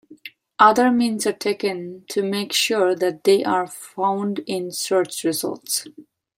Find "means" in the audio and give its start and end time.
0.89-1.27